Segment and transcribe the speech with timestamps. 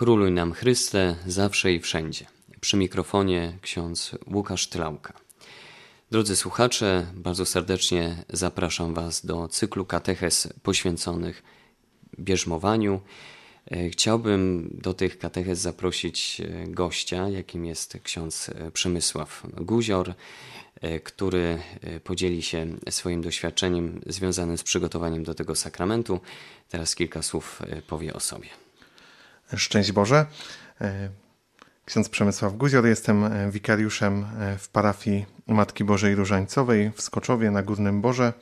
[0.00, 2.26] Króluj nam Chryste, zawsze i wszędzie.
[2.60, 5.12] Przy mikrofonie ksiądz Łukasz Tlałka.
[6.10, 11.42] Drodzy słuchacze, bardzo serdecznie zapraszam Was do cyklu kateches poświęconych
[12.18, 13.00] bierzmowaniu.
[13.70, 20.14] E, chciałbym do tych katechez zaprosić e, gościa, jakim jest ksiądz e, Przemysław Guzior,
[21.04, 21.58] który
[22.04, 26.20] podzieli się swoim doświadczeniem związanym z przygotowaniem do tego sakramentu.
[26.68, 28.69] Teraz kilka słów powie o sobie.
[29.56, 30.26] Szczęść Boże.
[31.84, 34.26] Ksiądz Przemysław Guzior, jestem wikariuszem
[34.58, 38.32] w parafii Matki Bożej Różańcowej w Skoczowie na Górnym Borze.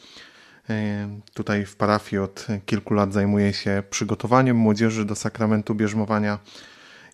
[1.35, 6.39] Tutaj w parafii od kilku lat zajmuję się przygotowaniem młodzieży do sakramentu bierzmowania.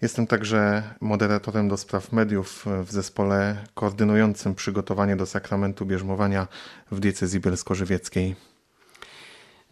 [0.02, 6.48] Jestem także moderatorem do spraw mediów w zespole koordynującym przygotowanie do sakramentu bierzmowania
[6.91, 8.36] w diecezji bielsko-żywieckiej.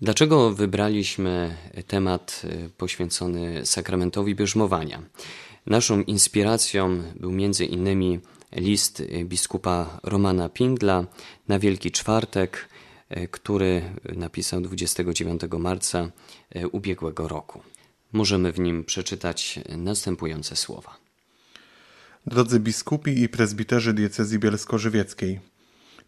[0.02, 1.56] Dlaczego wybraliśmy
[1.86, 5.02] temat y, poświęcony sakramentowi bierzmowania?
[5.66, 8.20] Naszą inspiracją był między innymi
[8.52, 11.04] list biskupa Romana Pindla
[11.48, 12.68] na Wielki Czwartek,
[13.12, 13.82] E, który
[14.16, 16.10] napisał 29 marca
[16.72, 17.62] ubiegłego roku.
[18.12, 20.96] Możemy w nim przeczytać następujące słowa.
[22.26, 25.40] Drodzy biskupi i prezbiterzy diecezji bielsko-żywieckiej,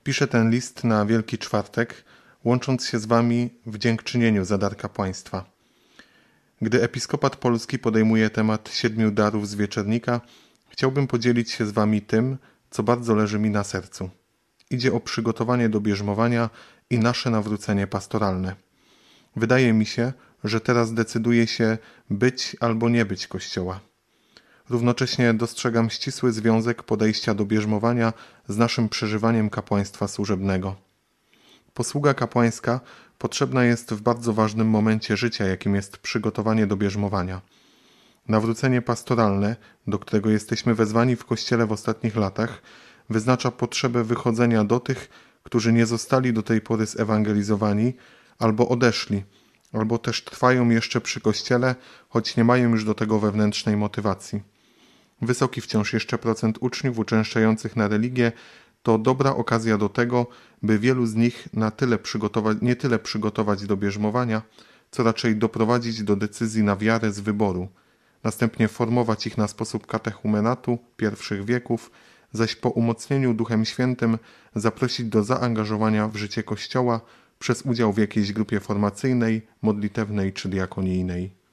[0.05, 2.05] piszę ten list na Wielki Czwartek,
[2.45, 5.45] łącząc się z wami w dziękczynieniu za dar kapłaństwa.
[6.62, 10.20] Gdy episkopat polski podejmuje temat siedmiu darów z wieczernika,
[10.69, 12.39] chciałbym podzielić się z wami tym,
[12.70, 14.11] co bardzo leży mi na sercu.
[14.70, 16.50] Idzie o przygotowanie do bierzmowania
[16.91, 18.56] i nasze nawrócenie pastoralne.
[19.37, 20.12] Wydaje mi się,
[20.45, 21.78] że teraz decyduje się
[22.11, 23.81] być albo nie być Kościoła.
[24.70, 28.12] Równocześnie dostrzegam ścisły związek podejścia do bierzmowania
[28.48, 30.84] z naszym przeżywaniem kapłaństwa służebnego.
[31.75, 32.80] Posługa kapłańska
[33.19, 37.41] potrzebna jest w bardzo ważnym momencie życia, jakim jest przygotowanie do bierzmowania.
[38.28, 42.62] Nawrócenie pastoralne, do którego jesteśmy wezwani w Kościele w ostatnich latach,
[43.11, 45.09] wyznacza potrzebę wychodzenia do tych,
[45.43, 47.93] którzy nie zostali do tej pory zewangelizowani,
[48.38, 49.25] albo odeszli,
[49.72, 51.75] albo też trwają jeszcze przy kościele,
[52.09, 54.41] choć nie mają już do tego wewnętrznej motywacji.
[55.22, 58.32] Wysoki wciąż jeszcze procent uczniów uczęszczających na religię
[58.84, 60.27] to dobra okazja do tego,
[60.62, 64.43] by wielu z nich na tyle przygotować, nie tyle przygotować do bierzmowania,
[64.91, 67.69] co raczej doprowadzić do decyzji na wiarę z wyboru,
[68.25, 71.91] następnie formować ich na sposób katechumenatu pierwszych wieków,
[72.33, 74.19] zaś po umocnieniu Duchem Świętym
[74.55, 77.00] zaprosić do zaangażowania w życie Kościoła
[77.39, 81.44] przez udział w jakiejś grupie formacyjnej, modlitewnej czy diakonijnej.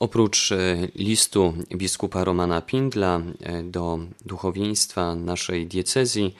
[0.00, 6.34] Oprócz e, listu biskupa Romana Pindla e, do duchowieństwa naszej diecezji,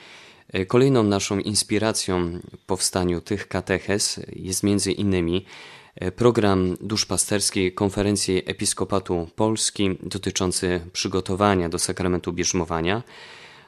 [0.52, 5.44] e, kolejną naszą inspiracją powstaniu tych katechez jest między innymi
[6.16, 13.02] program duszpasterskiej Konferencji Episkopatu Polski dotyczący przygotowania do sakramentu bierzmowania,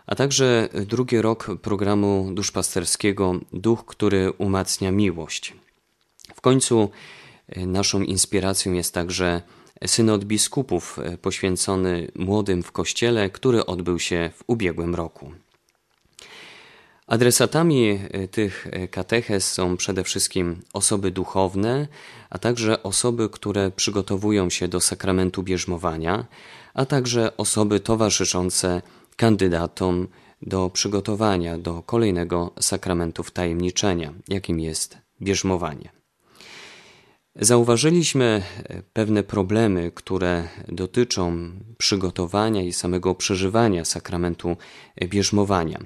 [0.06, 5.54] a także drugi rok programu duszpasterskiego Duch, który umacnia miłość.
[6.34, 6.90] W końcu
[7.56, 9.42] naszą inspiracją jest także
[9.86, 15.32] synod biskupów e, poświęcony młodym w kościele, który odbył się w ubiegłym roku.
[17.06, 21.88] Adresatami e, tych katechez są przede wszystkim osoby duchowne,
[22.30, 26.26] a także osoby, które przygotowują się do sakramentu bierzmowania,
[26.74, 28.82] a także osoby towarzyszące
[29.16, 30.08] kandydatom
[30.42, 36.01] do przygotowania do kolejnego sakramentu wtajemniczenia, jakim jest bierzmowanie.
[37.36, 38.42] Zauważyliśmy
[38.92, 44.56] pewne problemy, które dotyczą przygotowania i samego przeżywania sakramentu
[45.08, 45.78] bierzmowania.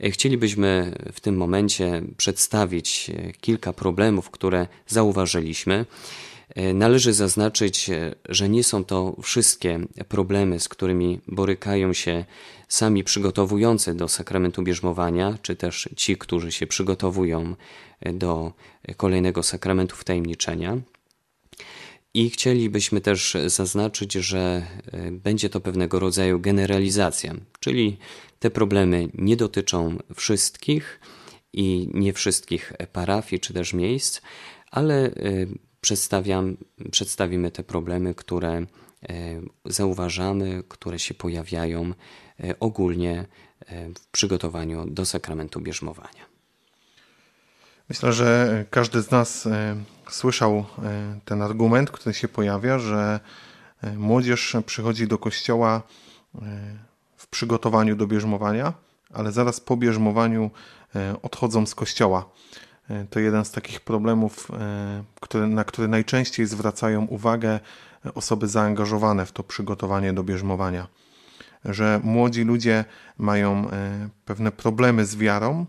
[0.00, 3.10] Chcielibyśmy w tym momencie przedstawić
[3.40, 5.86] kilka problemów, które zauważyliśmy.
[6.54, 12.24] E, należy zaznaczyć, e, że nie są to wszystkie problemy, z którymi borykają się
[12.68, 17.56] sami przygotowujący do sakramentu bierzmowania, czy też ci, którzy się przygotowują
[18.00, 18.52] e, do
[18.96, 20.78] kolejnego sakramentu wtajemniczenia.
[22.14, 24.66] I chcielibyśmy też zaznaczyć, że
[25.10, 27.98] będzie to pewnego rodzaju generalizacja, czyli
[28.38, 31.00] te problemy nie dotyczą wszystkich
[31.52, 34.20] i nie wszystkich parafii czy też miejsc,
[34.70, 35.10] ale
[35.82, 36.56] przedstawiam,
[36.90, 38.66] przedstawimy te problemy, które e,
[39.64, 41.92] zauważamy, które się pojawiają
[42.40, 43.26] e, ogólnie
[43.66, 46.32] e, w przygotowaniu do sakramentu bierzmowania.
[47.88, 49.48] Myślę, że każdy z nas
[50.10, 50.64] słyszał
[51.24, 53.20] ten argument, który się pojawia, że
[53.96, 55.82] młodzież przychodzi do kościoła
[57.16, 58.72] w przygotowaniu do bierzmowania,
[59.12, 60.50] ale zaraz po bierzmowaniu
[61.22, 62.30] odchodzą z kościoła
[63.10, 64.48] to jeden z takich problemów,
[65.20, 67.60] które, na które najczęściej zwracają uwagę
[68.14, 70.88] osoby zaangażowane w to przygotowanie do bierzmowania.
[71.64, 72.84] Że młodzi ludzie
[73.18, 73.66] mają
[74.24, 75.66] pewne problemy z wiarą,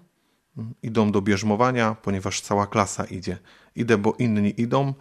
[0.84, 3.38] idą do bierzmowania, ponieważ cała klasa idzie.
[3.76, 4.94] Idę, bo inni idą,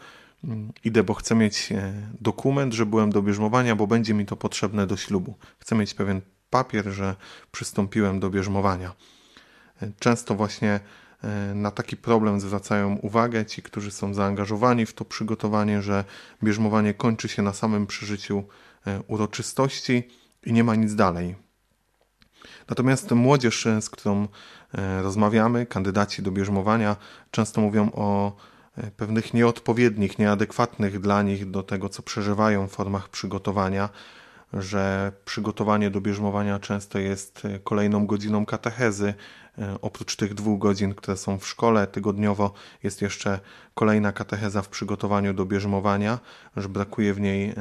[0.85, 4.87] idę, bo chcę mieć e, dokument, że byłem do bierzmowania, bo będzie mi to potrzebne
[4.87, 5.35] do ślubu.
[5.58, 6.20] Chcę mieć pewien
[6.50, 7.17] papier, że
[7.53, 8.93] przystąpiłem do bierzmowania.
[9.82, 10.81] E, często właśnie e,
[11.55, 16.05] na taki problem zwracają uwagę ci, którzy są zaangażowani w to przygotowanie, że
[16.43, 18.45] bierzmowanie kończy się na samym przeżyciu
[19.07, 20.09] uroczystości
[20.47, 21.35] i nie ma nic dalej.
[22.69, 24.29] Natomiast młodzież, z którą
[25.03, 26.97] rozmawiamy, kandydaci do bierzmowania,
[27.31, 28.37] często mówią o
[28.79, 33.89] E, pewnych nieodpowiednich, nieadekwatnych dla nich do tego, co przeżywają formach przygotowania,
[34.53, 39.15] że przygotowanie do bierzmowania często jest e, kolejną godziną katechezy.
[39.59, 42.53] E, oprócz tych dwóch godzin, które są w szkole tygodniowo,
[42.83, 43.41] jest jeszcze
[43.75, 46.19] kolejna katecheza w przygotowaniu do bierzmowania,
[46.57, 47.55] że brakuje w niej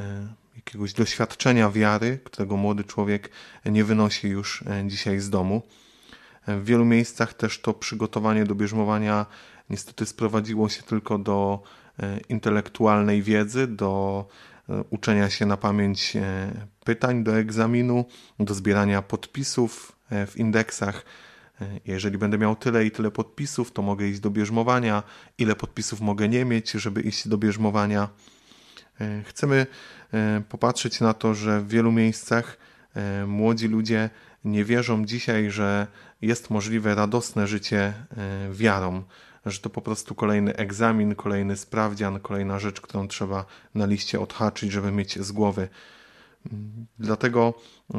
[0.56, 3.30] jakiegoś doświadczenia wiary, którego młody człowiek
[3.66, 5.62] nie wynosi już dzisiaj z domu.
[6.46, 9.26] W wielu miejscach też to przygotowanie do bierzmowania
[9.70, 11.62] niestety sprowadziło się tylko do
[11.98, 14.51] e, intelektualnej wiedzy, do e,
[14.90, 16.50] uczenia się na pamięć e,
[16.84, 18.04] pytań do egzaminu,
[18.40, 19.92] do zbierania podpisów
[20.26, 21.04] w indeksach.
[21.84, 25.02] Jeżeli będę miał tyle i tyle podpisów, to mogę iść do bierzmowania.
[25.38, 28.08] Ile podpisów mogę nie mieć, żeby iść do bierzmowania?
[29.24, 29.66] Chcemy
[30.48, 32.58] popatrzeć na to, że w wielu miejscach
[33.26, 34.10] młodzi ludzie
[34.44, 35.86] nie wierzą dzisiaj, że
[36.22, 37.92] jest możliwe radosne życie
[38.50, 39.02] wiarą,
[39.46, 43.44] że to po prostu kolejny egzamin, kolejny sprawdzian, kolejna rzecz, którą trzeba
[43.74, 45.68] na liście odhaczyć, żeby mieć z głowy.
[46.98, 47.54] Dlatego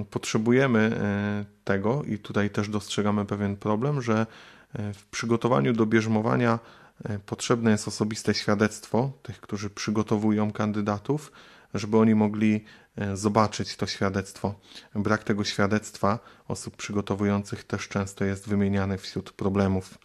[0.09, 4.25] potrzebujemy e, tego i tutaj też dostrzegamy pewien problem, że
[4.73, 6.59] e, w przygotowaniu do bierzmowania
[7.03, 11.31] e, potrzebne jest osobiste świadectwo tych, którzy przygotowują kandydatów,
[11.73, 12.65] żeby oni mogli
[13.13, 14.55] zobaczyć to świadectwo.
[14.95, 19.97] Brak tego świadectwa osób przygotowujących też często jest wymieniany wśród problemów.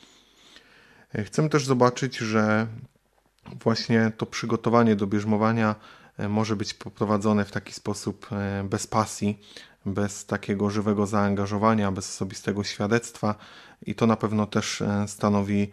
[1.25, 2.67] Chcemy też zobaczyć, że
[3.63, 5.75] właśnie to przygotowanie do bierzmowania
[6.19, 9.39] e, może być poprowadzone w taki sposób e, bez pasji,
[9.87, 13.35] bez takiego żywego zaangażowania, bez osobistego świadectwa
[13.87, 15.71] i to na pewno też e, stanowi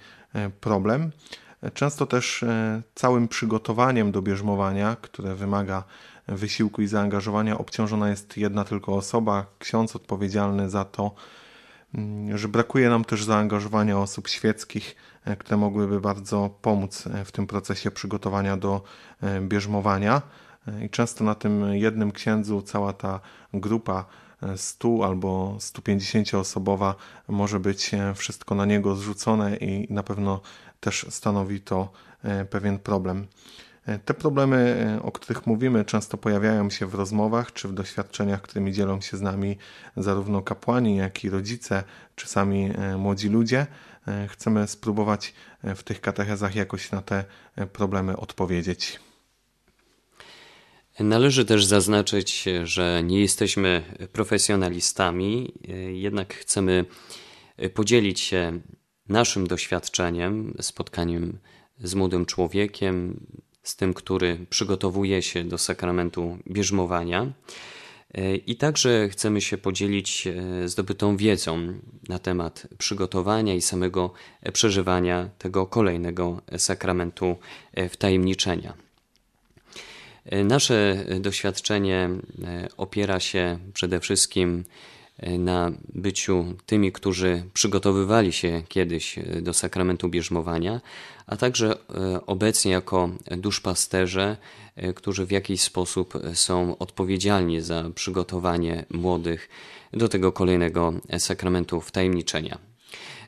[0.62, 1.12] problem.
[1.74, 2.46] Często też
[2.96, 5.84] całym przygotowaniem do bierzmowania, które wymaga
[6.28, 11.12] wysiłku i zaangażowania, obciążona jest jedna tylko osoba, ksiądz odpowiedzialny za to,
[12.36, 14.95] że brakuje nam też zaangażowania osób świeckich,
[15.25, 18.81] E, które mogłyby bardzo pomóc e, w tym procesie przygotowania do
[19.21, 20.21] e, bierzmowania.
[20.86, 23.19] I często na tym jednym księdzu cała ta
[23.53, 24.06] grupa
[24.56, 26.95] 100 albo 150 osobowa
[27.27, 30.42] może być wszystko na niego zrzucone i na pewno
[30.80, 31.92] też stanowi to
[32.50, 33.27] pewien problem.
[34.06, 39.02] Te problemy, o których mówimy, często pojawiają się w rozmowach czy w doświadczeniach, którymi dzielą
[39.02, 39.58] się z nami
[39.98, 41.84] zarówno kapłani, jak i rodzice,
[42.16, 43.68] czy sami młodzi ludzie.
[44.08, 45.34] E, chcemy spróbować
[45.64, 49.00] e, w tych katechezach jakoś na te e, problemy odpowiedzieć.
[51.00, 55.54] Należy też zaznaczyć, że nie jesteśmy profesjonalistami,
[55.94, 56.86] jednak chcemy
[57.74, 58.60] podzielić się
[59.10, 61.40] naszym doświadczeniem, spotkaniem
[61.80, 63.26] z młodym człowiekiem,
[63.66, 67.31] z tym, który przygotowuje się do sakramentu bierzmowania.
[68.45, 71.74] I także chcemy się podzielić e, zdobytą wiedzą
[72.10, 74.14] na temat przygotowania i samego
[74.54, 77.36] przeżywania tego kolejnego sakramentu
[77.74, 78.74] e, wtajemniczenia.
[80.26, 82.10] E, nasze doświadczenie
[82.78, 84.64] opiera się przede wszystkim
[85.40, 90.81] na byciu tymi, którzy przygotowywali się kiedyś do sakramentu bierzmowania,
[91.28, 91.76] a także
[92.26, 94.38] obecnie jako duszpasterze
[94.76, 99.50] E, którzy w jakiś sposób są odpowiedzialni za przygotowanie młodych
[99.94, 102.57] do tego kolejnego sakramentu wtajemniczenia.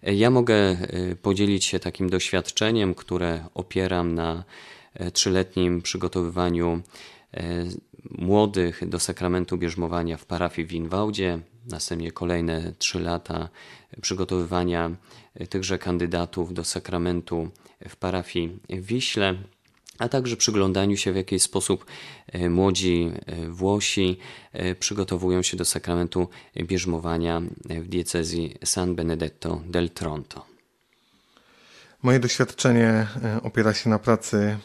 [0.03, 0.77] E, ja mogę e,
[1.22, 4.44] podzielić się takim doświadczeniem, które opieram na
[5.13, 6.82] trzyletnim przygotowywaniu
[8.11, 13.49] młodych do sakramentu bierzmowania w parafii w Winwałdzie, następnie kolejne trzy lata
[14.01, 14.91] przygotowywania
[15.49, 17.49] tychże kandydatów do sakramentu
[17.89, 19.35] w parafii w Wiśle
[19.97, 21.85] a także przyglądaniu się, w jaki sposób
[22.27, 24.17] e, młodzi e, Włosi
[24.53, 30.56] e, przygotowują się do sakramentu bierzmowania w diecezji San Benedetto del Tronto.
[32.04, 33.08] Moje doświadczenie
[33.44, 34.58] opiera się na pracy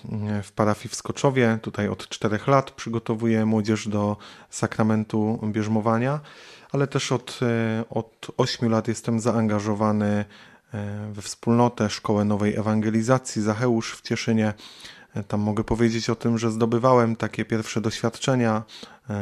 [0.43, 1.59] w parafii w Skoczowie.
[1.63, 4.17] Tutaj od czterech lat przygotowuję młodzież do
[4.51, 6.21] sakramentu bierzmowania,
[6.73, 7.41] ale też od,
[7.91, 10.25] od 8 lat jestem zaangażowany
[11.13, 14.55] we wspólnotę Szkołę Nowej Ewangelizacji Zacheusz w Cieszynie.
[15.29, 18.63] Tam mogę powiedzieć o tym, że zdobywałem takie pierwsze doświadczenia,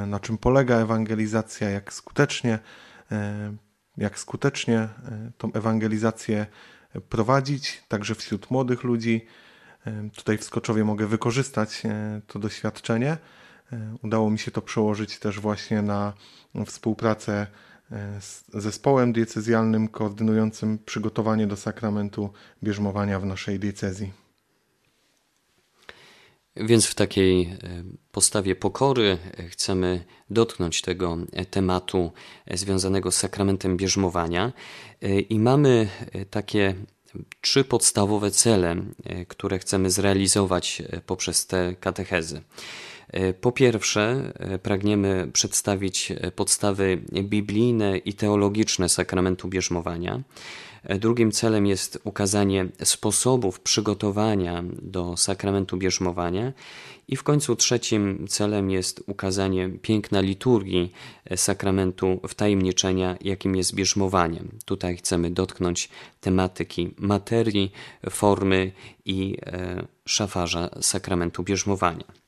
[0.06, 2.58] na czym polega ewangelizacja, jak skutecznie,
[3.96, 4.88] jak skutecznie
[5.38, 6.46] tą ewangelizację
[7.08, 9.26] prowadzić, także wśród młodych ludzi.
[10.16, 11.82] Tutaj w Skoczowie mogę wykorzystać
[12.26, 13.16] to doświadczenie.
[14.02, 16.12] Udało mi się to przełożyć też właśnie na
[16.66, 17.46] współpracę
[17.92, 22.32] e, z zespołem diecezjalnym koordynującym przygotowanie do sakramentu
[22.62, 24.12] bierzmowania w naszej diecezji.
[26.56, 27.56] Więc w takiej e,
[28.12, 31.16] postawie pokory e, chcemy dotknąć tego
[31.50, 32.12] tematu
[32.54, 34.52] związanego z sakramentem bierzmowania
[35.28, 35.88] i mamy
[36.30, 36.74] takie
[37.40, 38.76] trzy podstawowe cele,
[39.28, 42.42] które chcemy zrealizować poprzez te katechezy.
[43.12, 50.22] E, po pierwsze, e, pragniemy przedstawić e, podstawy biblijne i teologiczne sakramentu bierzmowania.
[51.00, 56.52] Drugim celem jest ukazanie sposobów przygotowania do sakramentu bierzmowania
[57.08, 60.92] i w końcu trzecim celem jest ukazanie piękna liturgii
[61.36, 64.42] sakramentu wtajemniczenia, jakim jest bierzmowanie.
[64.64, 65.88] Tutaj chcemy dotknąć
[66.20, 67.72] tematyki materii,
[68.10, 68.72] formy
[69.04, 69.36] i
[70.04, 72.19] szafarza sakramentu bierzmowania.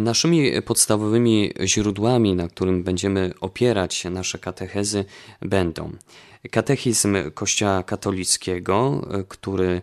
[0.00, 5.04] Naszymi podstawowymi źródłami, na którym będziemy opierać nasze katechezy,
[5.40, 5.92] będą
[6.50, 9.82] katechizm Kościoła katolickiego, który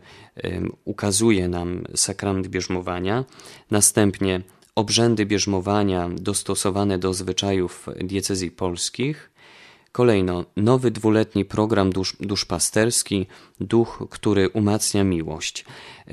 [0.85, 3.25] ukazuje nam sakrament bierzmowania,
[3.71, 4.41] następnie
[4.75, 9.31] obrzędy bierzmowania dostosowane do zwyczajów diecezji polskich,
[9.91, 13.27] Kolejno, nowy dwuletni program dusz, duszpasterski,
[13.59, 15.65] duch, który umacnia miłość.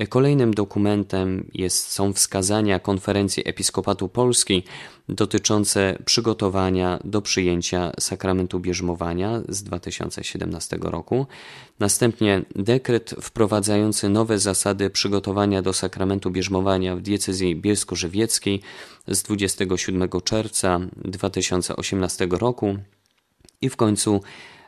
[0.09, 4.63] Kolejnym dokumentem jest, są wskazania konferencji Episkopatu Polski
[5.09, 11.25] dotyczące przygotowania do przyjęcia sakramentu bierzmowania z 2017 roku.
[11.79, 18.61] Następnie dekret wprowadzający nowe zasady przygotowania do sakramentu bierzmowania w diecezji bielsko-żywieckiej
[19.07, 22.77] z 27 czerwca 2018 roku
[23.61, 24.21] i w końcu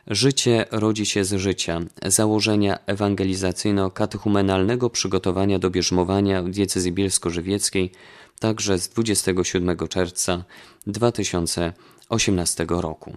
[0.06, 7.92] życie rodzi się z życia, założenia ewangelizacyjno-katechumenalnego przygotowania do bierzmowania w diecezji bielsko-żywieckiej,
[8.38, 10.44] także z 27 czerwca
[10.86, 13.14] 2018 roku.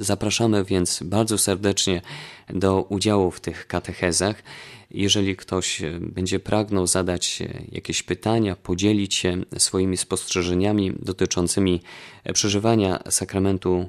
[0.00, 2.02] Zapraszamy więc bardzo serdecznie
[2.50, 4.42] do udziału w tych katechezach.
[4.90, 11.82] Jeżeli ktoś e, będzie pragnął zadać e, jakieś pytania, podzielić się swoimi spostrzeżeniami dotyczącymi
[12.24, 13.88] e, przeżywania sakramentu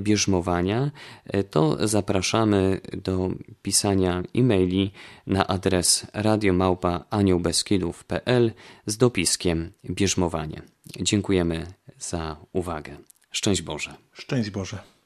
[0.00, 0.90] bierzmowania,
[1.50, 3.30] to zapraszamy do
[3.62, 4.90] pisania e-maili
[5.26, 8.52] na adres radiomałpa.aniołbeskidów.pl
[8.86, 10.62] z dopiskiem bierzmowanie.
[11.00, 11.66] Dziękujemy
[11.98, 12.96] za uwagę.
[13.30, 13.94] Szczęść Boże.
[14.12, 14.99] Szczęść Boże.